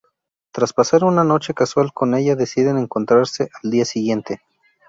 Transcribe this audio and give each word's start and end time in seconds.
Tras 0.51 0.73
pasar 0.73 1.03
una 1.03 1.23
noche 1.23 1.53
casual 1.53 1.93
con 1.93 2.15
ella 2.15 2.35
deciden 2.35 2.79
encontrarse 2.79 3.49
al 3.61 3.69
día 3.69 3.85
siguiente. 3.85 4.41